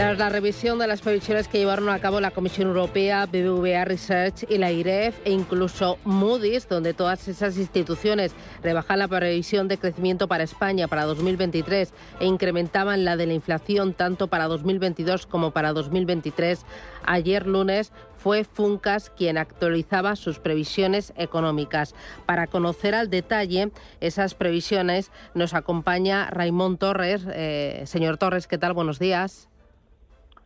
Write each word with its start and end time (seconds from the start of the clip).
Tras 0.00 0.16
la 0.16 0.30
revisión 0.30 0.78
de 0.78 0.86
las 0.86 1.02
previsiones 1.02 1.46
que 1.46 1.58
llevaron 1.58 1.90
a 1.90 1.98
cabo 1.98 2.22
la 2.22 2.30
Comisión 2.30 2.68
Europea, 2.68 3.26
BBVA 3.26 3.84
Research 3.84 4.46
y 4.48 4.56
la 4.56 4.72
IREF 4.72 5.18
e 5.26 5.30
incluso 5.30 5.98
Moody's, 6.04 6.66
donde 6.66 6.94
todas 6.94 7.28
esas 7.28 7.58
instituciones 7.58 8.32
rebajan 8.62 9.00
la 9.00 9.08
previsión 9.08 9.68
de 9.68 9.76
crecimiento 9.76 10.26
para 10.26 10.42
España 10.42 10.88
para 10.88 11.04
2023 11.04 11.92
e 12.18 12.24
incrementaban 12.24 13.04
la 13.04 13.18
de 13.18 13.26
la 13.26 13.34
inflación 13.34 13.92
tanto 13.92 14.28
para 14.28 14.46
2022 14.46 15.26
como 15.26 15.50
para 15.50 15.74
2023, 15.74 16.64
ayer 17.04 17.46
lunes 17.46 17.92
fue 18.16 18.44
Funcas 18.44 19.10
quien 19.10 19.36
actualizaba 19.36 20.16
sus 20.16 20.38
previsiones 20.38 21.12
económicas. 21.18 21.94
Para 22.24 22.46
conocer 22.46 22.94
al 22.94 23.10
detalle 23.10 23.70
esas 24.00 24.32
previsiones 24.32 25.10
nos 25.34 25.52
acompaña 25.52 26.30
Raimón 26.30 26.78
Torres. 26.78 27.26
Eh, 27.30 27.82
señor 27.84 28.16
Torres, 28.16 28.46
¿qué 28.46 28.56
tal? 28.56 28.72
Buenos 28.72 28.98
días. 28.98 29.49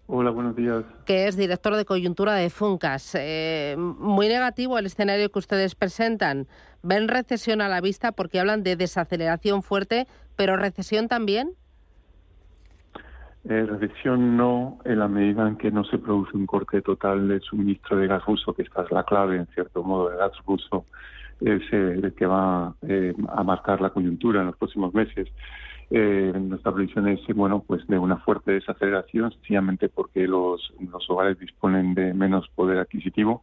Hola, 0.06 0.30
buenos 0.30 0.54
días. 0.54 0.84
Que 1.06 1.28
es 1.28 1.36
director 1.36 1.76
de 1.76 1.86
coyuntura 1.86 2.34
de 2.34 2.50
Funcas. 2.50 3.14
Eh, 3.18 3.74
muy 3.78 4.28
negativo 4.28 4.78
el 4.78 4.84
escenario 4.84 5.30
que 5.30 5.38
ustedes 5.38 5.74
presentan. 5.74 6.46
¿Ven 6.82 7.08
recesión 7.08 7.62
a 7.62 7.68
la 7.68 7.80
vista 7.80 8.12
porque 8.12 8.38
hablan 8.38 8.62
de 8.62 8.76
desaceleración 8.76 9.62
fuerte, 9.62 10.06
pero 10.36 10.56
recesión 10.56 11.08
también? 11.08 11.52
Eh, 13.48 13.64
recesión 13.66 14.36
no, 14.36 14.78
en 14.84 14.98
la 14.98 15.08
medida 15.08 15.48
en 15.48 15.56
que 15.56 15.70
no 15.70 15.84
se 15.84 15.96
produce 15.96 16.36
un 16.36 16.44
corte 16.44 16.82
total 16.82 17.26
del 17.26 17.40
suministro 17.40 17.96
de 17.96 18.06
gas 18.06 18.24
ruso, 18.26 18.52
que 18.52 18.62
esta 18.62 18.82
es 18.82 18.90
la 18.90 19.04
clave, 19.04 19.36
en 19.36 19.46
cierto 19.48 19.82
modo, 19.82 20.10
de 20.10 20.16
gas 20.18 20.32
ruso, 20.46 20.84
es 21.40 21.62
el 21.72 22.14
que 22.14 22.26
va 22.26 22.74
eh, 22.82 23.14
a 23.28 23.42
marcar 23.42 23.80
la 23.80 23.90
coyuntura 23.90 24.40
en 24.40 24.46
los 24.48 24.56
próximos 24.56 24.92
meses. 24.92 25.28
Eh, 25.90 26.32
nuestra 26.34 26.72
previsión 26.72 27.08
es 27.08 27.20
bueno 27.34 27.62
pues 27.66 27.86
de 27.86 27.98
una 27.98 28.16
fuerte 28.16 28.52
desaceleración 28.52 29.30
sencillamente 29.32 29.88
porque 29.88 30.26
los, 30.26 30.72
los 30.90 31.10
hogares 31.10 31.38
disponen 31.38 31.94
de 31.94 32.14
menos 32.14 32.48
poder 32.54 32.78
adquisitivo 32.78 33.42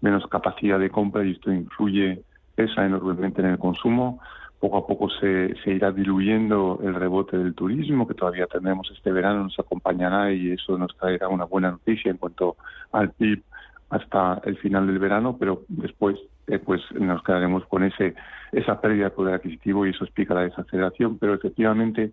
menos 0.00 0.26
capacidad 0.26 0.78
de 0.78 0.90
compra 0.90 1.24
y 1.24 1.32
esto 1.32 1.52
influye 1.52 2.22
pesa 2.54 2.84
enormemente 2.84 3.40
en 3.42 3.48
el 3.48 3.58
consumo. 3.58 4.20
Poco 4.58 4.78
a 4.78 4.86
poco 4.86 5.10
se, 5.10 5.54
se 5.62 5.72
irá 5.72 5.92
diluyendo 5.92 6.80
el 6.82 6.94
rebote 6.94 7.36
del 7.36 7.54
turismo 7.54 8.08
que 8.08 8.14
todavía 8.14 8.46
tendremos 8.46 8.90
este 8.90 9.12
verano 9.12 9.44
nos 9.44 9.58
acompañará 9.58 10.32
y 10.32 10.52
eso 10.52 10.78
nos 10.78 10.96
traerá 10.96 11.28
una 11.28 11.44
buena 11.44 11.70
noticia 11.70 12.10
en 12.10 12.16
cuanto 12.16 12.56
al 12.92 13.10
PIB 13.10 13.42
hasta 13.90 14.40
el 14.44 14.56
final 14.58 14.86
del 14.86 14.98
verano 14.98 15.36
pero 15.38 15.62
después 15.68 16.16
eh, 16.48 16.58
pues 16.58 16.80
nos 16.92 17.22
quedaremos 17.22 17.64
con 17.66 17.84
ese 17.84 18.14
esa 18.52 18.80
pérdida 18.80 19.04
de 19.04 19.10
poder 19.10 19.34
adquisitivo 19.34 19.86
y 19.86 19.90
eso 19.90 20.04
explica 20.04 20.34
la 20.34 20.42
desaceleración, 20.42 21.18
pero 21.18 21.34
efectivamente 21.34 22.12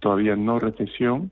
todavía 0.00 0.36
no 0.36 0.58
recesión, 0.58 1.30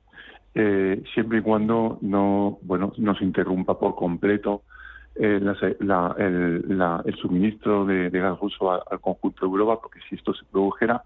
eh, 0.54 1.02
siempre 1.14 1.38
y 1.38 1.42
cuando 1.42 1.98
no 2.02 2.58
bueno 2.62 2.92
nos 2.98 3.20
interrumpa 3.22 3.78
por 3.78 3.94
completo 3.94 4.62
eh, 5.14 5.40
la, 5.80 6.14
el, 6.18 7.16
suministro 7.20 7.84
de, 7.84 8.10
gas 8.10 8.38
ruso 8.38 8.72
al, 8.72 9.00
conjunto 9.00 9.44
de 9.44 9.50
Europa, 9.50 9.80
porque 9.82 10.00
si 10.08 10.14
esto 10.14 10.32
se 10.34 10.44
produjera, 10.50 11.02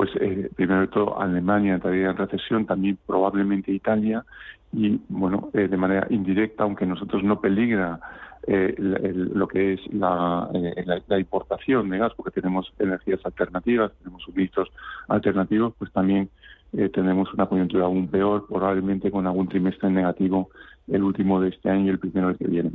pues 0.00 0.10
primero 0.56 0.80
de 0.80 0.86
todo 0.86 1.20
Alemania 1.20 1.74
entraría 1.74 2.08
en 2.08 2.16
recesión, 2.16 2.64
también 2.64 2.98
probablemente 3.06 3.70
Italia 3.70 4.24
y 4.72 4.98
bueno 5.10 5.50
de 5.52 5.76
manera 5.76 6.06
indirecta, 6.08 6.62
aunque 6.62 6.86
nosotros 6.86 7.22
no 7.22 7.38
peligra 7.38 8.00
eh, 8.46 8.74
lo 8.78 9.46
que 9.46 9.74
es 9.74 9.80
la, 9.92 10.48
eh, 10.54 11.02
la, 11.06 11.18
importación 11.18 11.90
de 11.90 11.98
gas, 11.98 12.12
porque 12.16 12.30
tenemos 12.30 12.72
energías 12.78 13.20
alternativas, 13.24 13.92
tenemos 13.98 14.22
suministros 14.22 14.70
alternativos, 15.08 15.74
pues 15.78 15.92
también 15.92 16.30
eh, 16.72 16.88
tenemos 16.88 17.30
una 17.34 17.44
coyuntura 17.44 17.84
aún 17.84 18.08
peor, 18.08 18.46
probablemente 18.48 19.10
con 19.10 19.26
algún 19.26 19.48
trimestre 19.48 19.90
negativo 19.90 20.48
el 20.88 21.02
último 21.02 21.42
de 21.42 21.50
este 21.50 21.68
año 21.68 21.84
y 21.84 21.88
el 21.90 21.98
primero 21.98 22.28
del 22.28 22.38
que 22.38 22.48
viene. 22.48 22.70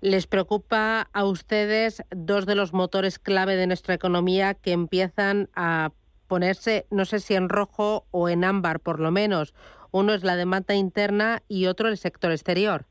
¿Les 0.00 0.26
preocupa 0.26 1.08
a 1.12 1.24
ustedes 1.26 2.02
dos 2.10 2.46
de 2.46 2.54
los 2.54 2.72
motores 2.72 3.18
clave 3.18 3.56
de 3.56 3.66
nuestra 3.66 3.92
economía 3.92 4.54
que 4.54 4.72
empiezan 4.72 5.50
a 5.54 5.90
ponerse, 6.26 6.86
no 6.90 7.04
sé 7.04 7.20
si 7.20 7.34
en 7.34 7.48
rojo 7.48 8.06
o 8.10 8.28
en 8.28 8.44
ámbar 8.44 8.80
por 8.80 9.00
lo 9.00 9.10
menos? 9.10 9.54
Uno 9.90 10.12
es 10.12 10.24
la 10.24 10.36
demanda 10.36 10.74
interna 10.74 11.42
y 11.48 11.66
otro 11.66 11.88
el 11.88 11.96
sector 11.96 12.32
exterior. 12.32 12.84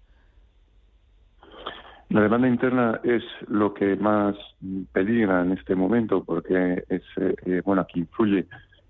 La 2.10 2.22
demanda 2.22 2.48
interna 2.48 3.00
es 3.04 3.24
lo 3.48 3.74
que 3.74 3.96
más 3.96 4.36
peligra 4.92 5.42
en 5.42 5.52
este 5.52 5.76
momento 5.76 6.24
porque 6.24 6.84
es 6.88 7.02
eh, 7.18 7.36
eh, 7.46 7.62
bueno 7.66 7.82
aquí 7.82 8.00
influye 8.00 8.48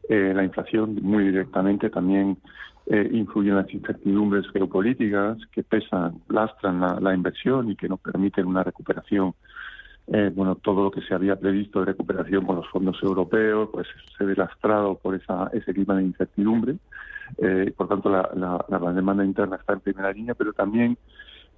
eh, 0.10 0.34
la 0.36 0.44
inflación 0.44 1.00
muy 1.02 1.24
directamente 1.26 1.90
también 1.90 2.38
eh, 2.88 3.10
influyen 3.14 3.56
las 3.56 3.74
incertidumbres 3.74 4.46
geopolíticas 4.54 5.40
que 5.52 5.64
pesan 5.64 6.22
lastran 6.30 6.80
la, 7.04 7.16
inversión 7.16 7.72
y 7.72 7.76
que 7.76 7.90
no 7.90 7.98
permiten 7.98 8.46
una 8.46 8.64
recuperación 8.64 9.34
bueno 10.08 10.56
todo 10.56 10.84
lo 10.84 10.92
que 10.92 11.02
se 11.02 11.14
había 11.14 11.36
previsto 11.36 11.80
de 11.80 11.88
recuperación 11.88 12.46
con 12.46 12.58
los 12.58 12.68
fondos 12.70 13.02
europeos 13.02 13.70
pues 13.72 13.88
se 14.18 14.24
ve 14.24 14.36
lastrado 14.36 14.96
por 14.96 15.16
esa 15.16 15.50
ese 15.52 15.74
clima 15.74 15.96
de 15.96 16.04
incertidumbre 16.04 16.76
por 17.76 17.88
tanto 17.88 18.10
la, 18.10 18.30
la 18.68 18.94
demanda 18.94 19.26
interna 19.26 19.56
está 19.56 19.74
en 19.74 19.80
primera 19.80 20.12
línea 20.12 20.36
pero 20.36 20.54
también 20.54 20.96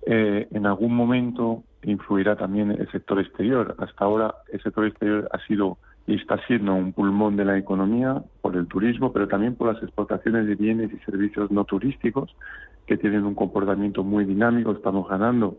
eh, 0.10 0.48
en 0.52 0.66
algún 0.66 0.96
momento 0.96 1.64
influirá 1.84 2.38
también 2.38 2.72
el 2.72 2.90
sector 2.92 3.20
exterior. 3.20 3.76
Hasta 3.78 4.06
ahora 4.06 4.36
el 4.52 4.62
sector 4.62 4.86
exterior 4.86 5.28
ha 5.34 5.46
sido 5.48 5.78
y 6.06 6.16
está 6.16 6.40
siendo 6.48 6.74
un 6.74 6.94
pulmón 6.94 7.36
de 7.36 7.44
la 7.44 7.58
economía 7.58 8.24
por 8.42 8.56
el 8.56 8.68
turismo, 8.68 9.12
pero 9.12 9.28
también 9.28 9.56
por 9.56 9.74
las 9.74 9.84
exportaciones 9.84 10.48
de 10.48 10.56
bienes 10.56 10.92
y 10.94 10.98
servicios 11.00 11.52
no 11.52 11.66
turísticos 11.66 12.34
que 12.86 12.96
tienen 12.96 13.26
un 13.26 13.36
comportamiento 13.36 14.06
muy 14.06 14.24
dinámico. 14.24 14.72
Estamos 14.72 15.10
ganando 15.10 15.58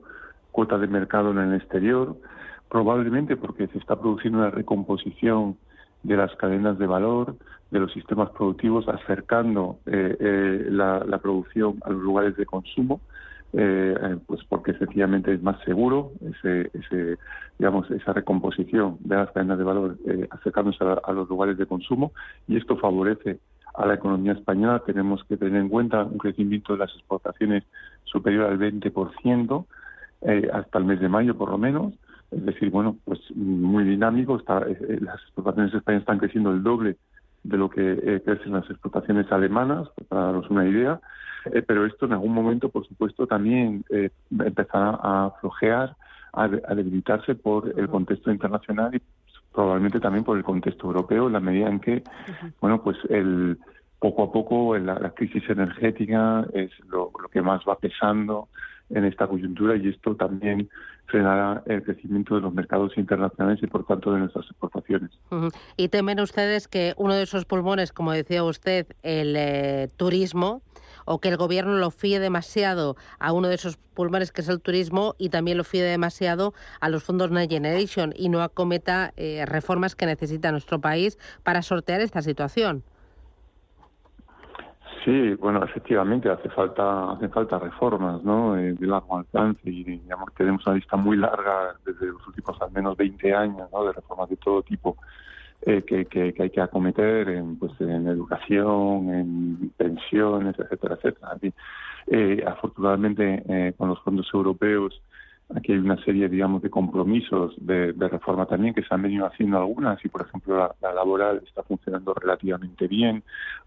cuota 0.51 0.79
de 0.79 0.87
mercado 0.87 1.33
en 1.33 1.39
el 1.39 1.55
exterior, 1.55 2.17
probablemente 2.69 3.37
porque 3.37 3.67
se 3.69 3.79
está 3.79 3.97
produciendo 3.97 4.39
una 4.39 4.51
recomposición 4.51 5.57
de 6.03 6.17
las 6.17 6.35
cadenas 6.37 6.79
de 6.79 6.87
valor, 6.87 7.37
de 7.71 7.81
los 7.81 7.93
sistemas 7.93 8.31
productivos, 8.31 8.89
acercando 8.89 9.79
eh, 9.87 10.17
eh, 10.19 10.67
la, 10.71 11.19
producción 11.19 11.79
a 11.85 11.91
los 11.91 12.01
lugares 12.01 12.37
de 12.37 12.47
consumo 12.47 13.01
eh, 13.55 14.19
pues 14.27 14.41
porque 14.49 14.75
sencillamente 14.75 15.33
es 15.33 15.43
más 15.43 15.59
seguro 15.65 16.13
ese, 16.21 16.71
digamos 17.59 17.91
esa 17.91 18.13
recomposición 18.13 18.99
de 19.01 19.17
las 19.17 19.31
cadenas 19.31 19.57
de 19.57 19.65
valor 19.65 19.97
acercándose 20.31 20.85
a, 20.85 21.13
los 21.13 21.29
lugares 21.31 21.57
de 21.57 21.65
consumo 21.65 22.13
y 22.47 22.59
esto 22.59 22.77
favorece 22.77 23.41
a 23.75 23.87
la 23.87 23.95
economía 23.95 24.33
española. 24.33 24.83
Tenemos 24.85 25.25
que 25.25 25.37
tener 25.37 25.61
en 25.61 25.69
cuenta 25.69 26.05
un 26.05 26.19
crecimiento 26.19 26.75
de 26.75 26.81
las 26.81 26.93
exportaciones 26.95 27.65
superior 28.05 28.47
al 28.47 28.59
20% 28.59 29.65
eh, 30.23 30.49
hasta 30.53 30.79
el 30.79 30.85
mes 30.85 31.01
de 31.01 31.09
mayo 31.09 31.37
por 31.37 31.51
lo 31.51 31.59
menos 31.59 31.95
es 32.31 32.45
decir 32.45 32.71
bueno 32.71 32.97
pues 33.05 33.21
muy 33.35 33.85
dinámico 33.85 34.37
está 34.37 34.59
eh, 34.69 34.99
las 35.01 35.21
exportaciones 35.23 35.75
españolas 35.75 36.03
están 36.03 36.19
creciendo 36.19 36.51
el 36.51 36.63
doble 36.63 36.97
de 37.45 37.57
lo 37.57 37.71
que 37.71 38.21
crecen 38.25 38.53
las 38.53 38.69
exportaciones 38.69 39.31
alemanas 39.33 39.89
para 40.09 40.25
daros 40.25 40.51
una 40.51 40.67
idea. 40.67 41.01
Eh, 41.53 41.63
pero 41.63 41.87
esto 41.87 42.07
en 42.07 42.13
algún 42.13 42.33
momento, 42.33 42.69
por 42.69 42.87
supuesto, 42.87 43.27
también 43.27 43.85
eh, 43.91 44.11
empezará 44.31 44.99
a 45.03 45.33
flojear, 45.41 45.97
a, 46.33 46.49
debilitarse 46.49 47.35
por 47.35 47.73
el 47.79 47.89
contexto 47.89 48.31
internacional 48.31 48.95
y 48.95 49.03
probablemente 49.53 50.01
también 50.01 50.25
por 50.25 50.37
el 50.37 50.45
contexto 50.45 50.87
europeo, 50.87 51.27
en 51.27 51.33
la 51.33 51.41
medida 51.41 51.69
en 51.69 51.81
que, 51.81 52.03
bueno, 52.61 52.83
pues 52.83 52.97
el 53.09 53.59
poco 53.99 54.25
a 54.25 54.33
poco 54.33 54.79
la, 54.79 55.11
crisis 55.11 55.49
energética 55.49 56.47
es 56.53 56.71
lo, 56.89 57.11
que 57.33 57.43
más 57.43 57.63
va 57.69 57.77
pesando 57.79 58.49
en 58.91 59.05
esta 59.05 59.27
coyuntura 59.27 59.77
y 59.77 59.89
esto 59.89 60.15
también 60.17 60.69
frenará 61.07 61.63
el 61.67 61.83
crecimiento 61.83 62.35
de 62.35 62.43
los 62.43 62.53
mercados 62.53 62.97
internacionales 62.97 63.59
y 63.63 63.67
por 63.67 63.85
tanto 63.87 64.13
de 64.13 64.21
nuestras 64.21 64.47
exportaciones. 64.47 65.11
Y 65.77 65.89
temen 65.89 66.21
ustedes 66.21 66.69
que 66.69 66.95
uno 66.97 67.15
de 67.15 67.23
esos 67.23 67.45
pulmones, 67.45 67.93
como 67.93 68.13
decía 68.13 68.45
usted, 68.45 68.87
el 69.03 69.35
eh, 69.37 69.89
turismo, 69.97 70.63
o 71.11 71.21
que 71.21 71.31
el 71.31 71.39
gobierno 71.39 71.79
lo 71.79 71.91
fíe 71.91 72.21
demasiado 72.21 72.97
a 73.19 73.33
uno 73.33 73.49
de 73.49 73.55
esos 73.55 73.79
pulmones 73.95 74.31
que 74.31 74.43
es 74.43 74.49
el 74.49 74.61
turismo 74.61 75.15
y 75.17 75.31
también 75.31 75.57
lo 75.57 75.65
fíe 75.65 75.83
demasiado 75.83 76.53
a 76.81 76.91
los 76.91 77.03
fondos 77.03 77.31
Next 77.31 77.51
Generation 77.51 78.13
y 78.15 78.29
no 78.29 78.43
acometa 78.43 79.15
eh, 79.17 79.45
reformas 79.47 79.97
que 79.97 80.05
necesita 80.05 80.53
nuestro 80.53 80.81
país 80.81 81.19
para 81.43 81.63
sortear 81.63 82.03
esta 82.03 82.21
situación. 82.21 82.85
Sí, 85.05 85.35
bueno, 85.35 85.63
efectivamente 85.65 86.29
hace 86.29 86.49
falta 86.51 87.13
hace 87.13 87.29
falta 87.29 87.59
reformas, 87.59 88.23
¿no? 88.25 88.57
Eh, 88.57 88.75
de 88.75 88.87
largo 88.87 89.19
alcance 89.19 89.61
y 89.65 89.85
digamos 89.85 90.33
tenemos 90.35 90.67
una 90.67 90.77
lista 90.77 90.97
muy 90.97 91.17
larga 91.17 91.77
desde 91.85 92.07
los 92.07 92.27
últimos 92.27 92.61
al 92.61 92.73
menos 92.73 92.97
20 92.97 93.35
años, 93.35 93.69
¿no? 93.73 93.85
De 93.85 93.93
reformas 93.93 94.29
de 94.29 94.37
todo 94.37 94.63
tipo 94.63 94.97
eh, 95.63 95.83
que, 95.83 96.07
que, 96.07 96.35
hay 96.39 96.51
que 96.51 96.61
acometer 96.61 97.29
en, 97.31 97.59
pues, 97.59 97.73
en 97.81 98.07
educación, 98.07 99.13
en 99.13 99.73
pensiones, 99.77 100.57
etcétera, 100.59 100.95
etcétera. 100.95 101.37
Eh, 102.07 102.45
afortunadamente 102.47 103.43
eh, 103.49 103.75
con 103.77 103.89
los 103.91 104.01
fondos 104.03 104.29
europeos 104.33 105.03
Aquí 105.55 105.73
hay 105.73 105.79
una 105.79 105.97
serie, 106.05 106.29
digamos, 106.29 106.61
de 106.61 106.69
compromisos 106.69 107.55
de, 107.57 107.93
reforma 107.93 108.45
también 108.45 108.75
que 108.75 108.83
se 108.83 108.95
han 108.95 109.01
venido 109.01 109.25
haciendo 109.25 109.57
algunas 109.57 110.03
y, 110.05 110.09
por 110.09 110.23
ejemplo, 110.27 110.75
la, 110.81 110.93
laboral 110.93 111.43
está 111.47 111.63
funcionando 111.63 112.13
relativamente 112.13 112.87
bien, 112.87 113.23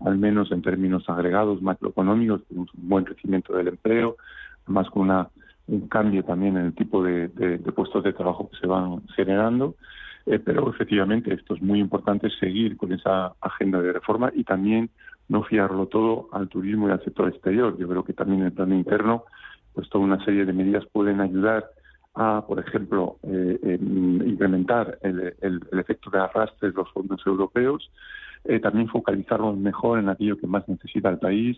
al 0.06 0.18
menos 0.18 0.51
en 0.51 0.62
términos 0.62 1.10
agregados 1.10 1.62
macroeconómicos, 1.62 2.42
un 2.51 2.68
buen 2.74 3.06
crecimiento 3.06 3.56
del 3.56 3.69
empleo, 3.69 4.18
más 4.68 4.89
con 4.92 5.04
una, 5.04 5.30
un 5.68 5.88
cambio 5.88 6.24
también 6.24 6.56
en 6.57 6.68
el 6.68 6.75
tipo 6.75 7.04
de, 7.04 7.30
puestos 7.75 8.04
de 8.04 8.13
trabajo 8.13 8.50
que 8.50 8.57
se 8.57 8.68
van 8.68 9.07
generando. 9.16 9.75
Eh, 10.27 10.38
pero 10.38 10.69
efectivamente 10.69 11.34
esto 11.34 11.56
es 11.56 11.63
muy 11.63 11.80
importante 11.80 12.30
seguir 12.39 12.77
con 12.77 12.94
esa 12.94 13.34
agenda 13.42 13.81
de 13.81 13.92
reforma 13.92 14.31
y 14.36 14.44
también 14.44 14.92
no 15.30 15.42
fiarlo 15.44 15.88
todo 15.88 16.27
al 16.31 16.48
turismo 16.48 16.88
y 16.88 16.92
al 16.92 17.04
sector 17.04 17.27
exterior. 17.27 17.75
Yo 17.80 17.88
creo 17.88 18.04
que 18.04 18.13
también 18.13 18.42
en 18.42 18.48
el 18.48 18.54
plano 18.54 18.75
interno 18.75 19.24
pues 19.73 19.89
toda 19.89 20.03
una 20.03 20.23
serie 20.23 20.45
de 20.45 20.53
medidas 20.53 20.85
pueden 20.91 21.21
ayudar 21.21 21.69
a, 22.13 22.44
por 22.45 22.59
ejemplo, 22.59 23.18
eh, 23.23 23.77
incrementar 23.81 24.97
el, 25.01 25.62
efecto 25.71 26.09
de 26.09 26.19
arrastre 26.19 26.69
de 26.69 26.75
los 26.75 26.91
fondos 26.91 27.21
europeos, 27.25 27.89
eh, 28.44 28.59
también 28.59 28.89
focalizarnos 28.89 29.57
mejor 29.57 30.00
en 30.00 30.09
aquello 30.09 30.38
que 30.38 30.47
más 30.47 30.68
necesita 30.68 31.09
el 31.09 31.19
país 31.19 31.57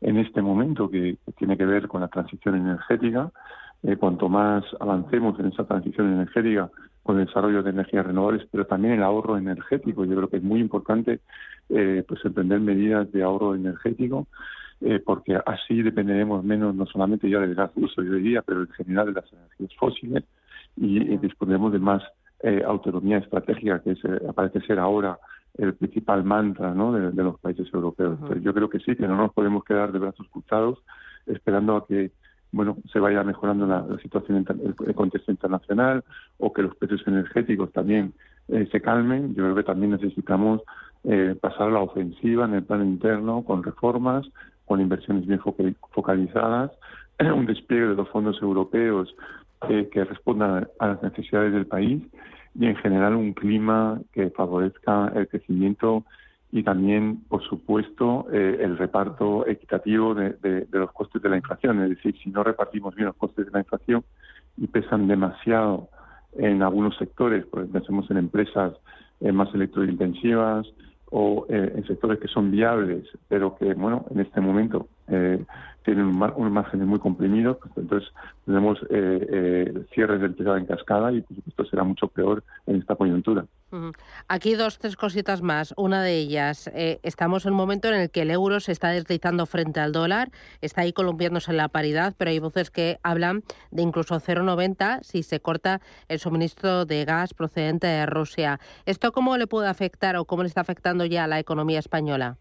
en 0.00 0.18
este 0.18 0.42
momento, 0.42 0.90
que, 0.90 1.16
tiene 1.38 1.56
que 1.56 1.64
ver 1.64 1.88
con 1.88 2.02
la 2.02 2.08
transición 2.08 2.56
energética. 2.56 3.30
Eh, 3.82 3.96
cuanto 3.96 4.28
más 4.28 4.64
avancemos 4.80 5.38
en 5.38 5.46
esa 5.46 5.64
transición 5.64 6.12
energética 6.12 6.70
con 7.02 7.18
el 7.18 7.26
desarrollo 7.26 7.62
de 7.62 7.70
energías 7.70 8.06
renovables, 8.06 8.46
pero 8.50 8.66
también 8.66 8.94
el 8.94 9.02
ahorro 9.02 9.36
energético. 9.36 10.04
Yo 10.04 10.16
creo 10.16 10.28
que 10.28 10.38
es 10.38 10.42
muy 10.42 10.60
importante 10.60 11.20
pues 11.68 12.24
emprender 12.24 12.60
medidas 12.60 13.10
de 13.12 13.22
ahorro 13.22 13.54
energético 13.54 14.26
eh, 14.86 15.00
porque 15.02 15.40
así 15.46 15.80
dependeremos 15.80 16.44
menos 16.44 16.74
no 16.74 16.84
solamente 16.84 17.30
ya 17.30 17.40
del 17.40 17.54
gas 17.54 17.70
ruso 17.74 18.02
y 18.02 18.20
día, 18.20 18.42
pero 18.42 18.60
en 18.60 18.68
general 18.68 19.06
de 19.06 19.12
las 19.22 19.32
energías 19.32 19.74
fósiles 19.78 20.24
y, 20.76 21.16
dispondremos 21.16 21.72
de 21.72 21.78
más 21.78 22.02
eh, 22.42 22.62
autonomía 22.66 23.16
estratégica, 23.16 23.80
que 23.80 23.92
es, 23.92 24.04
eh, 24.04 24.20
parece 24.34 24.60
ser 24.60 24.78
ahora 24.78 25.18
el 25.56 25.72
principal 25.72 26.22
mantra 26.22 26.74
¿no? 26.74 26.92
de, 26.92 27.22
los 27.22 27.40
países 27.40 27.66
europeos. 27.72 28.18
yo 28.42 28.52
creo 28.52 28.68
que 28.68 28.78
sí, 28.80 28.94
que 28.94 29.08
no 29.08 29.16
nos 29.16 29.32
podemos 29.32 29.64
quedar 29.64 29.90
de 29.90 30.00
brazos 30.00 30.26
cruzados 30.28 30.82
esperando 31.26 31.76
a 31.76 31.86
que 31.86 32.10
bueno 32.52 32.76
se 32.92 32.98
vaya 32.98 33.24
mejorando 33.24 33.66
la, 33.66 33.86
situación 34.02 34.44
en 34.46 34.76
el, 34.86 34.94
contexto 34.94 35.30
internacional 35.30 36.04
o 36.36 36.52
que 36.52 36.60
los 36.60 36.76
precios 36.76 37.02
energéticos 37.06 37.72
también 37.72 38.12
se 38.48 38.80
calmen. 38.82 39.34
Yo 39.34 39.44
creo 39.44 39.54
que 39.54 39.62
también 39.62 39.92
necesitamos 39.92 40.60
pasar 41.40 41.68
a 41.68 41.70
la 41.70 41.80
ofensiva 41.80 42.44
en 42.44 42.54
el 42.54 42.64
plan 42.64 42.84
interno 42.84 43.42
con 43.44 43.62
reformas, 43.62 44.26
con 44.64 44.80
inversiones 44.80 45.26
bien 45.26 45.40
focalizadas, 45.90 46.72
un 47.20 47.46
despliegue 47.46 47.88
de 47.88 47.94
los 47.94 48.08
fondos 48.08 48.40
europeos 48.42 49.14
eh, 49.68 49.88
que 49.92 50.04
respondan 50.04 50.68
a 50.78 50.86
las 50.88 51.02
necesidades 51.02 51.52
del 51.52 51.66
país 51.66 52.02
y 52.54 52.66
en 52.66 52.76
general 52.76 53.14
un 53.14 53.32
clima 53.32 54.00
que 54.12 54.30
favorezca 54.30 55.12
el 55.14 55.28
crecimiento 55.28 56.04
y 56.52 56.62
también, 56.62 57.24
por 57.28 57.42
supuesto, 57.42 58.28
eh, 58.32 58.58
el 58.60 58.78
reparto 58.78 59.44
equitativo 59.44 60.14
de, 60.14 60.68
los 60.70 60.92
costes 60.92 61.20
de 61.20 61.28
la 61.28 61.36
inflación. 61.36 61.82
Es 61.82 61.90
decir, 61.90 62.14
si 62.22 62.30
no 62.30 62.44
repartimos 62.44 62.94
bien 62.94 63.06
los 63.06 63.16
costes 63.16 63.46
de 63.46 63.50
la 63.50 63.58
inflación 63.58 64.04
y 64.56 64.68
pesan 64.68 65.08
demasiado 65.08 65.88
en 66.34 66.62
algunos 66.62 66.96
sectores, 66.96 67.44
pues 67.50 67.68
pensemos 67.68 68.08
en 68.10 68.18
empresas 68.18 68.72
eh, 69.20 69.32
más 69.32 69.52
electrointensivas, 69.52 70.66
o 71.16 71.46
eh, 71.48 71.72
en 71.76 71.86
sectores 71.86 72.18
que 72.18 72.26
son 72.26 72.50
viables, 72.50 73.04
pero 73.28 73.56
que, 73.56 73.72
bueno, 73.74 74.04
en 74.10 74.18
este 74.18 74.40
momento 74.40 74.88
eh, 75.08 75.44
tienen 75.84 76.06
un, 76.06 76.32
un 76.36 76.52
margen 76.52 76.86
muy 76.86 76.98
comprimido, 76.98 77.58
pues 77.58 77.72
entonces 77.76 78.10
tenemos 78.46 78.78
eh, 78.90 79.26
eh, 79.30 79.86
cierres 79.92 80.20
del 80.20 80.34
pegado 80.34 80.56
en 80.56 80.66
cascada 80.66 81.12
y 81.12 81.20
por 81.20 81.36
supuesto 81.36 81.64
será 81.66 81.84
mucho 81.84 82.08
peor 82.08 82.42
en 82.66 82.76
esta 82.76 82.96
coyuntura. 82.96 83.44
Aquí 84.28 84.54
dos, 84.54 84.78
tres 84.78 84.96
cositas 84.96 85.42
más. 85.42 85.74
Una 85.76 86.02
de 86.02 86.16
ellas, 86.16 86.70
eh, 86.74 87.00
estamos 87.02 87.44
en 87.44 87.52
un 87.52 87.58
momento 87.58 87.88
en 87.88 87.94
el 87.94 88.10
que 88.10 88.22
el 88.22 88.30
euro 88.30 88.60
se 88.60 88.72
está 88.72 88.90
deslizando 88.90 89.46
frente 89.46 89.80
al 89.80 89.92
dólar, 89.92 90.30
está 90.60 90.82
ahí 90.82 90.92
columpiándose 90.92 91.52
la 91.52 91.68
paridad, 91.68 92.14
pero 92.16 92.30
hay 92.30 92.38
voces 92.38 92.70
que 92.70 92.98
hablan 93.02 93.42
de 93.70 93.82
incluso 93.82 94.14
0,90 94.20 95.02
si 95.02 95.22
se 95.22 95.40
corta 95.40 95.80
el 96.08 96.18
suministro 96.18 96.86
de 96.86 97.04
gas 97.04 97.34
procedente 97.34 97.88
de 97.88 98.06
Rusia. 98.06 98.60
¿Esto 98.86 99.12
cómo 99.12 99.36
le 99.36 99.46
puede 99.46 99.68
afectar 99.68 100.16
o 100.16 100.24
cómo 100.24 100.44
le 100.44 100.48
está 100.48 100.60
afectando 100.60 101.04
ya 101.04 101.24
a 101.24 101.26
la 101.28 101.40
economía 101.40 101.80
española? 101.80 102.36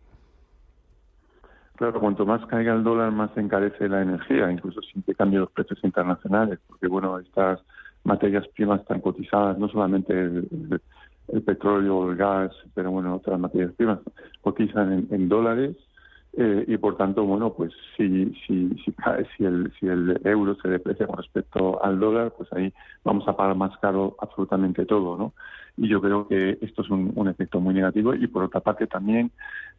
Claro, 1.75 1.99
cuanto 1.99 2.25
más 2.25 2.45
caiga 2.45 2.73
el 2.73 2.83
dólar, 2.83 3.11
más 3.11 3.35
encarece 3.35 3.89
la 3.89 4.03
energía, 4.03 4.51
incluso 4.51 4.81
sin 4.81 5.01
que 5.01 5.15
cambien 5.15 5.41
los 5.41 5.51
precios 5.51 5.83
internacionales, 5.83 6.59
porque 6.67 6.87
bueno, 6.87 7.17
estas 7.17 7.61
materias 8.03 8.47
primas 8.49 8.81
están 8.81 9.01
cotizadas, 9.01 9.57
no 9.57 9.67
solamente 9.69 10.13
el, 10.13 10.81
petróleo 11.45 11.97
o 11.97 12.11
el 12.11 12.17
gas, 12.17 12.51
pero 12.75 12.91
bueno, 12.91 13.15
otras 13.15 13.39
materias 13.39 13.71
primas 13.73 13.99
cotizan 14.41 15.07
en, 15.09 15.29
dólares 15.29 15.75
eh, 16.35 16.65
y 16.67 16.77
por 16.77 16.97
tanto, 16.97 17.23
bueno, 17.23 17.53
pues 17.53 17.71
si, 17.95 18.33
si, 18.47 18.69
si, 18.83 18.95
si, 19.37 19.45
el, 19.45 19.71
si 19.79 19.87
el 19.87 20.19
euro 20.23 20.55
se 20.55 20.67
deprecia 20.67 21.07
con 21.07 21.17
respecto 21.17 21.83
al 21.83 21.99
dólar, 21.99 22.33
pues 22.37 22.51
ahí 22.53 22.73
vamos 23.03 23.27
a 23.27 23.35
pagar 23.35 23.55
más 23.55 23.77
caro 23.77 24.15
absolutamente 24.19 24.85
todo, 24.85 25.17
¿no? 25.17 25.33
y 25.77 25.87
yo 25.87 26.01
creo 26.01 26.27
que 26.27 26.57
esto 26.61 26.83
es 26.83 26.89
un, 26.89 27.27
efecto 27.27 27.59
muy 27.59 27.73
negativo 27.73 28.13
y 28.13 28.27
por 28.27 28.43
otra 28.43 28.59
parte 28.59 28.85
también 28.85 29.31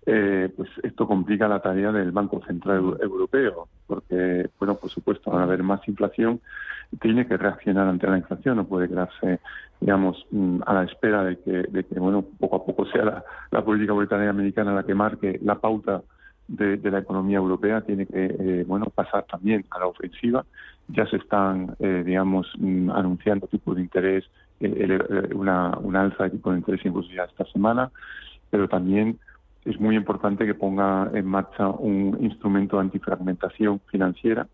eh, 0.06 0.52
pues 0.56 0.68
esto 0.82 1.06
complica 1.06 1.46
la 1.46 1.60
tarea 1.60 1.92
del 1.92 2.10
Banco 2.10 2.42
Central 2.46 2.96
Europeo 3.00 3.68
porque 3.86 4.48
bueno 4.58 4.74
por 4.74 4.90
supuesto 4.90 5.32
al 5.32 5.42
haber 5.42 5.62
más 5.62 5.86
inflación 5.86 6.40
tiene 7.00 7.26
que 7.26 7.36
reaccionar 7.36 7.86
ante 7.86 8.08
la 8.08 8.18
inflación 8.18 8.56
no 8.56 8.64
puede 8.64 8.88
quedarse 8.88 9.38
digamos 9.80 10.26
mm, 10.32 10.62
a 10.66 10.74
la 10.74 10.84
espera 10.84 11.22
de 11.22 11.38
que, 11.38 11.50
de 11.50 11.84
que 11.84 12.00
bueno 12.00 12.24
poco 12.40 12.56
a 12.56 12.64
poco 12.64 12.86
sea 12.86 13.24
la, 13.50 13.64
política 13.64 13.94
monetaria 13.94 14.30
americana 14.30 14.74
la 14.74 14.82
que 14.82 14.94
marque 14.94 15.38
la 15.42 15.56
pauta 15.56 16.02
de, 16.48 16.78
la 16.90 16.98
economía 16.98 17.38
europea 17.38 17.80
tiene 17.80 18.06
que 18.06 18.24
eh, 18.38 18.64
bueno 18.66 18.86
pasar 18.86 19.24
también 19.24 19.64
a 19.70 19.78
la 19.80 19.86
ofensiva. 19.86 20.44
Ya 20.88 21.06
se 21.06 21.16
están 21.16 21.76
eh, 21.78 22.02
digamos 22.04 22.52
mm, 22.58 22.90
anunciando 22.90 23.46
tipos 23.46 23.76
de 23.76 23.82
interés 23.82 24.24
una, 25.34 25.76
una 25.82 26.02
alza 26.02 26.24
de 26.24 26.30
tipo 26.30 26.50
de 26.50 26.58
interés 26.58 26.80
incluso 26.84 27.10
ya 27.12 27.24
esta 27.24 27.44
semana, 27.46 27.90
pero 28.50 28.68
también 28.68 29.18
es 29.64 29.80
muy 29.80 29.96
importante 29.96 30.46
que 30.46 30.54
ponga 30.54 31.10
en 31.14 31.26
marcha 31.26 31.68
un 31.68 32.18
instrumento 32.20 32.76
de 32.76 32.82
antifragmentación 32.82 33.80
financiera 33.90 34.46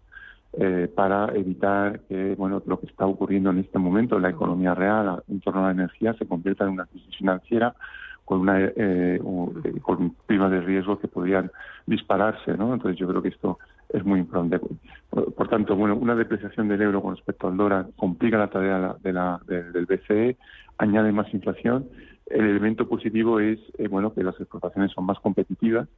eh, 0.53 0.91
para 0.95 1.33
evitar 1.35 2.01
que 2.09 2.35
bueno 2.37 2.63
lo 2.67 2.81
que 2.81 2.87
está 2.87 3.07
ocurriendo 3.07 3.51
en 3.51 3.59
este 3.59 3.79
momento 3.79 4.17
en 4.17 4.23
la 4.23 4.31
economía 4.31 4.75
real 4.75 5.23
en 5.29 5.41
torno 5.41 5.61
a 5.61 5.67
la 5.67 5.73
energía 5.73 6.15
se 6.15 6.27
convierta 6.27 6.65
en 6.65 6.71
una 6.71 6.87
crisis 6.87 7.17
financiera 7.17 7.75
con 8.31 8.43
una 8.43 8.61
eh, 8.61 8.73
eh 8.77 9.21
con 9.83 10.15
primas 10.25 10.53
de 10.53 10.61
riesgo 10.61 11.01
que 11.01 11.09
podrían 11.09 11.51
dispararse 11.85 12.57
no 12.57 12.73
entonces 12.73 12.97
yo 12.97 13.09
creo 13.09 13.21
que 13.21 13.31
esto 13.31 13.59
es 13.93 14.05
muy 14.05 14.21
importante. 14.21 14.61
Por, 15.11 15.49
tanto, 15.49 15.75
bueno, 15.75 15.97
una 15.97 16.15
depreciación 16.15 16.69
del 16.69 16.81
euro 16.81 17.03
con 17.03 17.17
respecto 17.17 17.49
al 17.49 17.57
dólar 17.57 17.87
complica 17.97 18.39
la 18.39 18.49
tarea 18.49 18.95
de 19.03 19.13
la, 19.13 19.41
del 19.49 19.85
BCE, 19.85 20.37
añade 20.79 21.11
más 21.11 21.35
inflación. 21.35 21.89
El 22.27 22.45
elemento 22.45 22.89
positivo 22.89 23.41
es 23.41 23.59
eh, 23.79 23.89
bueno 23.89 24.15
que 24.15 24.23
las 24.23 24.39
exportaciones 24.41 24.93
son 24.93 25.07
más 25.07 25.19
competitivas, 25.19 25.89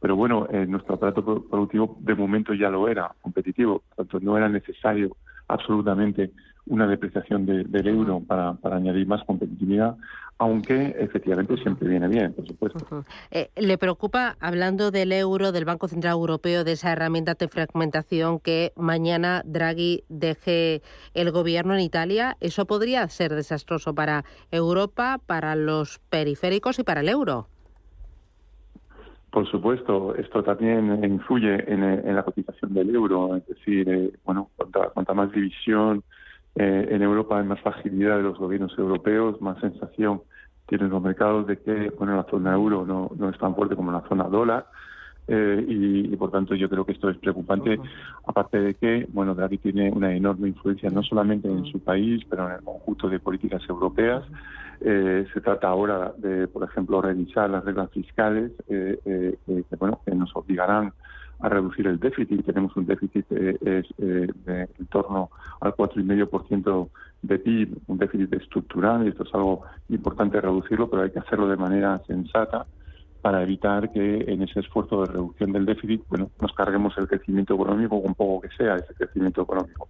pero 0.00 0.16
bueno, 0.16 0.48
eh, 0.50 0.66
nuestro 0.66 0.96
aparato 0.96 1.44
productivo 1.48 1.96
de 2.00 2.16
momento 2.16 2.52
ya 2.52 2.68
lo 2.68 2.88
era 2.88 3.14
competitivo, 3.22 3.84
por 3.94 4.06
tanto 4.06 4.18
no 4.18 4.36
era 4.36 4.48
necesario 4.48 5.16
absolutamente 5.46 6.32
una 6.66 6.86
depreciación 6.86 7.46
del 7.46 7.86
euro 7.86 8.20
para, 8.26 8.54
para 8.54 8.76
añadir 8.76 9.06
más 9.06 9.22
competitividad 9.24 9.96
aunque 10.38 10.94
efectivamente 10.98 11.56
siempre 11.56 11.88
viene 11.88 12.08
bien, 12.08 12.34
por 12.34 12.46
supuesto. 12.46 13.04
Eh, 13.30 13.50
¿Le 13.56 13.78
preocupa, 13.78 14.36
hablando 14.40 14.90
del 14.90 15.12
euro, 15.12 15.50
del 15.50 15.64
Banco 15.64 15.88
Central 15.88 16.12
Europeo, 16.12 16.62
de 16.62 16.72
esa 16.72 16.92
herramienta 16.92 17.34
de 17.34 17.48
fragmentación 17.48 18.38
que 18.40 18.72
mañana 18.76 19.42
Draghi 19.46 20.04
deje 20.08 20.82
el 21.14 21.30
gobierno 21.30 21.74
en 21.74 21.80
Italia? 21.80 22.36
¿Eso 22.40 22.66
podría 22.66 23.08
ser 23.08 23.34
desastroso 23.34 23.94
para 23.94 24.24
Europa, 24.50 25.20
para 25.24 25.56
los 25.56 26.00
periféricos 26.10 26.78
y 26.78 26.84
para 26.84 27.00
el 27.00 27.08
euro? 27.08 27.48
Por 29.30 29.50
supuesto, 29.50 30.14
esto 30.16 30.42
también 30.42 31.04
influye 31.04 31.64
en, 31.70 32.14
la 32.14 32.22
cotización 32.22 32.72
del 32.72 32.94
euro, 32.94 33.36
es 33.36 33.46
decir, 33.46 33.88
eh, 33.88 34.12
bueno, 34.24 34.50
cuanta 34.56 35.14
más 35.14 35.30
división 35.32 36.02
eh, 36.56 36.88
en 36.90 37.02
Europa 37.02 37.38
hay 37.38 37.44
más 37.44 37.60
fragilidad 37.60 38.16
de 38.16 38.22
los 38.22 38.38
gobiernos 38.38 38.76
europeos, 38.78 39.40
más 39.40 39.60
sensación 39.60 40.22
tienen 40.66 40.90
los 40.90 41.02
mercados 41.02 41.46
de 41.46 41.58
que 41.58 41.90
bueno, 41.98 42.16
la 42.16 42.24
zona 42.24 42.54
euro 42.54 42.84
no, 42.84 43.10
no 43.16 43.28
es 43.28 43.38
tan 43.38 43.54
fuerte 43.54 43.76
como 43.76 43.92
la 43.92 44.02
zona 44.08 44.24
dólar. 44.24 44.66
Eh, 45.28 45.64
y, 45.68 46.16
por 46.16 46.30
tanto 46.30 46.54
yo 46.54 46.68
creo 46.68 46.86
que 46.86 46.92
esto 46.92 47.10
es 47.10 47.16
preocupante, 47.16 47.80
aparte 48.28 48.60
de 48.60 48.74
que 48.74 49.08
bueno 49.12 49.34
Draghi 49.34 49.58
tiene 49.58 49.90
una 49.90 50.14
enorme 50.14 50.46
influencia 50.46 50.88
no 50.88 51.02
solamente 51.02 51.48
en 51.48 51.64
su 51.66 51.80
país, 51.80 52.24
pero 52.30 52.46
en 52.46 52.54
el 52.54 52.62
conjunto 52.62 53.08
de 53.08 53.18
políticas 53.18 53.62
europeas. 53.68 54.22
Eh, 54.80 55.26
se 55.32 55.40
trata 55.40 55.68
ahora 55.68 56.12
de, 56.18 56.46
por 56.48 56.62
ejemplo, 56.62 57.00
revisar 57.00 57.50
las 57.50 57.64
reglas 57.64 57.90
fiscales 57.90 58.52
que, 58.68 59.36
bueno, 59.78 60.00
que 60.04 60.14
nos 60.14 60.36
obligarán 60.36 60.92
a 61.40 61.48
reducir 61.48 61.86
el 61.86 61.98
déficit. 61.98 62.44
Tenemos 62.44 62.76
un 62.76 62.86
déficit 62.86 63.26
eh, 63.30 63.58
eh, 63.60 63.82
de 64.44 64.68
en 64.78 64.86
torno 64.86 65.30
al 65.60 65.72
4,5% 65.72 66.88
de 67.22 67.38
PIB, 67.38 67.78
un 67.86 67.98
déficit 67.98 68.32
estructural, 68.34 69.04
y 69.04 69.08
esto 69.08 69.24
es 69.24 69.34
algo 69.34 69.62
importante 69.88 70.40
reducirlo, 70.40 70.88
pero 70.88 71.02
hay 71.02 71.10
que 71.10 71.18
hacerlo 71.18 71.48
de 71.48 71.56
manera 71.56 72.00
sensata 72.06 72.66
para 73.20 73.42
evitar 73.42 73.90
que 73.90 74.24
en 74.28 74.42
ese 74.42 74.60
esfuerzo 74.60 75.00
de 75.00 75.12
reducción 75.12 75.52
del 75.52 75.66
déficit, 75.66 76.02
bueno, 76.08 76.30
nos 76.40 76.52
carguemos 76.52 76.96
el 76.96 77.08
crecimiento 77.08 77.54
económico 77.54 78.00
con 78.00 78.14
poco 78.14 78.42
que 78.42 78.56
sea 78.56 78.76
ese 78.76 78.94
crecimiento 78.94 79.42
económico. 79.42 79.88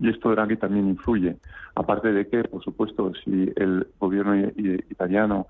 Y 0.00 0.08
esto 0.08 0.34
que 0.34 0.56
también 0.56 0.88
influye. 0.88 1.36
Aparte 1.74 2.12
de 2.12 2.26
que, 2.28 2.44
por 2.44 2.62
supuesto, 2.62 3.12
si 3.24 3.52
el 3.56 3.88
gobierno 3.98 4.34
italiano 4.90 5.46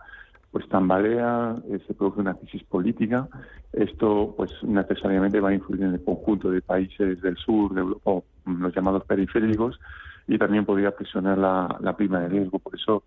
pues 0.51 0.69
tambalea, 0.69 1.57
eh, 1.71 1.79
se 1.87 1.95
produce 1.95 2.21
una 2.21 2.35
crisis 2.35 2.63
política. 2.65 3.29
Esto 3.73 4.35
pues 4.37 4.51
necesariamente 4.63 5.41
va 5.41 5.51
a 5.51 5.55
influir 5.55 5.83
en 5.83 5.95
el 5.95 6.05
conjunto 6.05 6.51
de 6.51 6.63
países 6.63 7.21
del 7.21 7.37
sur, 7.37 7.75
de 7.75 7.81
Europa, 7.81 8.27
los 8.47 8.75
llamados 8.75 9.05
periféricos, 9.05 9.79
y 10.27 10.39
también 10.39 10.65
podría 10.65 10.93
presionar 10.93 11.39
la, 11.39 11.95
prima 11.97 12.21
de 12.21 12.29
riesgo. 12.29 12.59
Por 12.59 12.75
eso 12.75 13.05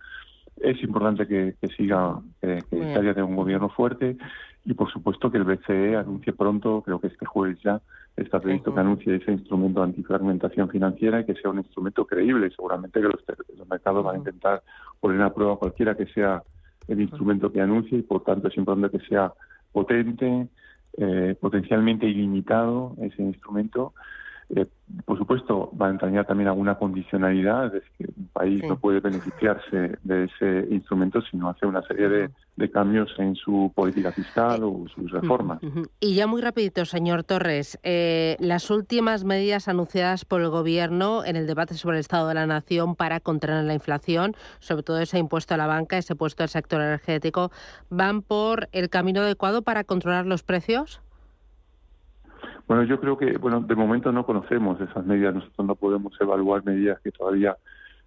es 0.58 0.82
importante 0.84 1.28
que, 1.28 1.56
siga, 1.76 2.20
que 2.42 2.64
Italia 2.72 3.14
tenga 3.14 3.26
un 3.26 3.36
gobierno 3.36 3.70
fuerte 3.70 4.18
y 4.64 4.74
por 4.74 4.92
supuesto 4.92 5.32
que 5.32 5.38
el 5.38 5.44
BCE 5.44 5.96
anuncie 5.96 6.34
pronto, 6.34 6.84
creo 6.84 7.00
que 7.00 7.08
este 7.08 7.26
jueves 7.26 7.60
ya 7.64 7.82
está 8.16 8.40
previsto 8.40 8.74
que 8.74 8.80
anuncie 8.80 9.16
ese 9.16 9.32
instrumento 9.32 9.80
de 9.80 9.88
antifragmentación 9.88 10.70
financiera 10.70 11.22
y 11.22 11.26
que 11.26 11.34
sea 11.34 11.50
un 11.50 11.58
instrumento 11.60 12.06
creíble. 12.06 12.52
Seguramente 12.52 13.02
que 13.02 13.08
los, 13.08 13.24
los 13.58 13.68
mercados 13.68 14.04
van 14.04 14.16
a 14.16 14.20
intentar 14.20 14.62
poner 15.00 15.22
a 15.22 15.34
prueba 15.34 15.58
cualquiera 15.58 15.96
que 15.96 16.06
sea 16.08 16.44
el 16.88 17.02
instrumento 17.02 17.52
que 17.52 17.62
anuncie 17.62 18.00
y 18.00 18.02
por 18.02 18.24
tanto 18.24 18.48
es 18.48 18.58
importante 18.58 18.98
que 18.98 19.06
sea 19.06 19.34
potente, 19.72 20.48
eh, 20.98 21.36
potencialmente 21.40 22.06
ilimitado 22.06 22.96
ese 23.02 23.22
instrumento 23.22 23.94
eh, 24.56 24.68
por 25.06 25.18
supuesto, 25.18 25.72
va 25.82 25.88
a 25.88 25.92
entrañar 25.92 26.26
también 26.26 26.50
alguna 26.50 26.76
condicionalidad, 26.76 27.74
es 27.74 27.84
que 27.98 28.06
un 28.06 28.28
país 28.34 28.62
no 28.68 28.78
puede 28.78 29.00
beneficiarse 29.00 29.98
de 30.04 30.26
ese 30.26 30.68
instrumento 30.70 31.22
si 31.22 31.38
no 31.38 31.50
hace 31.50 31.66
una 31.66 31.82
serie 31.84 32.10
de, 32.10 32.30
cambios 32.72 33.12
en 33.18 33.36
su 33.36 33.72
política 33.74 34.12
fiscal 34.12 34.64
o 34.64 34.86
sus 34.94 35.10
reformas. 35.10 35.60
Y 36.00 36.14
ya 36.14 36.28
muy 36.28 36.42
rapidito, 36.42 36.86
señor 36.86 37.24
Torres, 37.24 37.80
eh, 37.82 38.38
las 38.40 38.70
últimas 38.70 39.24
medidas 39.24 39.68
anunciadas 39.68 40.26
por 40.26 40.42
el 40.42 40.50
Gobierno 40.50 41.26
en 41.26 41.38
el 41.38 41.48
debate 41.48 41.74
sobre 41.74 41.98
el 41.98 42.02
Estado 42.02 42.28
de 42.28 42.36
la 42.36 42.46
Nación 42.46 42.96
para 42.96 43.20
contener 43.20 43.64
la 43.64 43.74
inflación, 43.74 44.36
sobre 44.60 44.84
todo 44.84 45.00
ese 45.00 45.18
impuesto 45.18 45.56
a 45.56 45.58
la 45.58 45.66
banca, 45.66 45.98
ese 45.98 46.14
impuesto 46.14 46.44
al 46.44 46.50
sector 46.50 46.82
energético, 46.82 47.52
¿van 47.90 48.22
por 48.22 48.70
el 48.74 48.90
camino 48.90 49.22
adecuado 49.22 49.64
para 49.64 49.84
controlar 49.84 50.28
los 50.28 50.44
precios? 50.44 51.02
Bueno, 52.72 52.86
yo 52.86 53.02
creo 53.02 53.18
que, 53.18 53.38
bueno, 53.38 53.60
de 53.60 53.76
momento 53.76 54.14
no 54.14 54.26
conocemos 54.26 54.80
esas 54.80 55.06
medidas, 55.06 55.36
nosotros 55.36 55.68
no 55.68 55.76
podemos 55.76 56.14
evaluar 56.22 56.64
medidas 56.64 57.02
que 57.02 57.12
todavía 57.12 57.58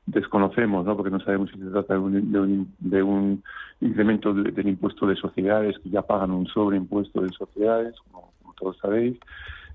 desconocemos, 0.07 0.87
¿no? 0.87 0.97
Porque 0.97 1.11
no 1.11 1.21
sabemos 1.21 1.51
si 1.51 1.59
se 1.59 1.69
trata 1.69 1.93
de 1.93 2.01
un, 2.01 2.75
de 2.79 3.03
un, 3.03 3.43
incremento 3.83 4.33
del 4.33 4.67
impuesto 4.67 5.07
de 5.07 5.17
sociedades, 5.17 5.79
que 5.81 5.91
ya 5.91 6.01
pagan 6.01 6.31
un 6.31 6.47
sobreimpuesto 6.47 7.21
de 7.21 7.29
sociedades, 7.35 7.95
como, 8.11 8.33
todos 8.59 8.79
sabéis, 8.79 9.19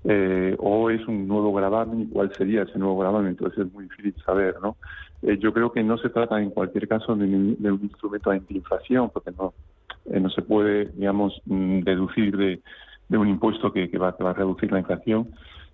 eh, 0.02 0.56
o 0.58 0.90
es 0.90 1.06
un 1.06 1.28
nuevo 1.28 1.54
gravamen 1.54 2.00
y 2.02 2.06
cuál 2.08 2.34
sería 2.34 2.62
ese 2.62 2.76
nuevo 2.76 2.98
gravamen, 2.98 3.28
entonces 3.28 3.66
es 3.66 3.72
muy 3.72 3.84
difícil 3.84 4.16
saber, 4.26 4.56
¿no? 4.60 4.76
Eh, 5.22 5.38
yo 5.38 5.52
creo 5.52 5.70
que 5.70 5.84
no 5.84 5.98
se 5.98 6.08
trata 6.08 6.42
en 6.42 6.50
cualquier 6.50 6.88
caso 6.88 7.14
de, 7.14 7.26
un 7.26 7.80
instrumento 7.80 8.32
antiinflación, 8.32 9.10
porque 9.10 9.30
no, 9.38 9.54
eh, 10.06 10.18
no 10.18 10.30
se 10.30 10.42
puede, 10.42 10.86
digamos, 10.96 11.40
mm, 11.44 11.82
deducir 11.82 12.36
de 12.36 12.60
de 13.10 13.18
un 13.18 13.28
impuesto 13.28 13.72
que, 13.72 13.86
va, 13.98 14.16
a 14.18 14.32
reducir 14.32 14.72
la 14.72 14.78
inflación. 14.78 15.28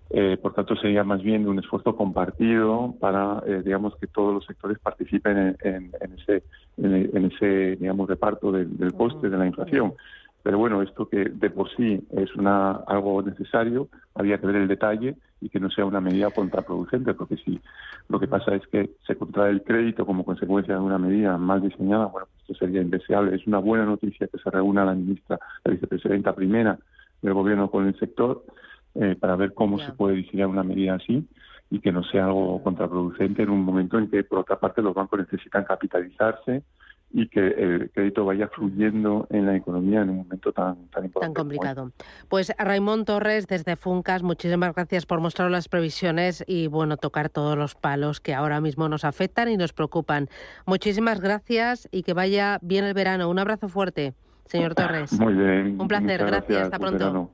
Eh, 0.09 0.37
por 0.41 0.53
tanto, 0.53 0.75
sería 0.75 1.03
más 1.03 1.21
bien 1.21 1.47
un 1.47 1.59
esfuerzo 1.59 1.95
compartido 1.95 2.95
para, 2.99 3.43
eh, 3.45 3.61
digamos, 3.63 3.95
que 3.97 4.07
todos 4.07 4.33
los 4.33 4.45
sectores 4.45 4.79
participen 4.79 5.55
en, 5.61 5.91
ese, 6.17 6.43
en, 6.77 7.25
ese, 7.25 7.75
digamos, 7.75 8.09
reparto 8.09 8.51
del, 8.51 8.93
coste 8.93 9.29
de 9.29 9.37
la 9.37 9.45
inflación. 9.45 9.93
Pero 10.41 10.57
bueno, 10.57 10.81
esto 10.81 11.07
que 11.09 11.25
de 11.25 11.49
por 11.49 11.69
sí 11.75 12.01
es 12.11 12.33
una 12.35 12.71
algo 12.87 13.21
necesario, 13.21 13.89
había 14.15 14.39
que 14.39 14.47
ver 14.47 14.55
el 14.55 14.67
detalle 14.67 15.15
y 15.41 15.49
que 15.49 15.59
no 15.59 15.69
sea 15.69 15.85
una 15.85 15.99
medida 15.99 16.31
contraproducente, 16.31 17.13
porque 17.13 17.35
si 17.37 17.59
lo 18.07 18.19
que 18.19 18.27
pasa 18.27 18.55
es 18.55 18.65
que 18.67 18.91
se 19.05 19.15
contrae 19.15 19.51
el 19.51 19.61
crédito 19.61 20.05
como 20.05 20.23
consecuencia 20.23 20.75
de 20.75 20.79
una 20.79 20.97
medida 20.97 21.37
mal 21.37 21.61
diseñada, 21.61 22.05
bueno, 22.05 22.27
esto 22.39 22.55
sería 22.55 22.81
indeseable. 22.81 23.35
Es 23.35 23.45
una 23.45 23.59
buena 23.59 23.85
noticia 23.85 24.27
que 24.27 24.39
se 24.39 24.49
reúna 24.49 24.85
la 24.85 24.93
ministra, 24.95 25.37
la 25.65 25.71
vicepresidenta 25.73 26.33
primera 26.33 26.79
del 27.21 27.33
gobierno 27.33 27.69
con 27.69 27.87
el 27.87 27.97
sector 27.99 28.45
eh, 28.95 29.15
para 29.19 29.35
ver 29.35 29.53
cómo 29.53 29.79
se 29.79 29.91
puede 29.93 30.15
diseñar 30.15 30.47
una 30.47 30.63
medida 30.63 30.95
así 30.95 31.27
y 31.69 31.79
que 31.79 31.91
no 31.91 32.03
sea 32.03 32.25
algo 32.25 32.63
contraproducente 32.63 33.43
en 33.43 33.49
un 33.49 33.61
momento 33.61 33.97
en 33.97 34.09
que, 34.09 34.23
por 34.23 34.39
otra 34.39 34.59
parte, 34.59 34.81
los 34.81 34.95
bancos 34.95 35.19
necesitan 35.19 35.65
capitalizarse 35.65 36.63
y 37.11 37.27
que 37.29 37.39
el 37.39 37.89
crédito 37.91 38.25
vaya 38.25 38.47
fluyendo 38.49 39.27
en 39.29 39.45
la 39.45 39.55
economía 39.55 40.01
en 40.01 40.09
un 40.09 40.17
momento 40.17 40.51
tan, 40.51 40.87
tan 40.87 41.05
importante. 41.05 41.33
Tan 41.33 41.33
complicado. 41.33 41.91
Pues 42.27 42.51
Raimón 42.57 43.05
Torres, 43.05 43.47
desde 43.47 43.75
Funcas, 43.75 44.23
muchísimas 44.23 44.73
gracias 44.73 45.05
por 45.05 45.21
mostrar 45.21 45.49
las 45.49 45.69
previsiones 45.69 46.43
y, 46.47 46.67
bueno, 46.67 46.97
tocar 46.97 47.29
todos 47.29 47.57
los 47.57 47.75
palos 47.75 48.19
que 48.19 48.33
ahora 48.33 48.59
mismo 48.59 48.89
nos 48.89 49.05
afectan 49.05 49.47
y 49.47 49.57
nos 49.57 49.73
preocupan. 49.73 50.27
Muchísimas 50.65 51.21
gracias 51.21 51.87
y 51.91 52.03
que 52.03 52.13
vaya 52.13 52.59
bien 52.61 52.83
el 52.83 52.93
verano. 52.93 53.29
Un 53.29 53.39
abrazo 53.39 53.69
fuerte 53.69 54.13
señor 54.47 54.75
Torres. 54.75 55.13
Muy 55.13 55.33
bien. 55.33 55.79
Un 55.79 55.87
placer, 55.87 56.25
gracias. 56.25 56.63
Hasta 56.63 56.79
pronto. 56.79 57.31